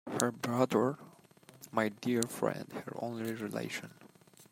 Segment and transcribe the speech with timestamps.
[0.19, 0.97] Her brother,
[1.71, 3.93] my dear friend— her only relation.